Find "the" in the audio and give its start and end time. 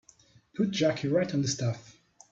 1.43-1.47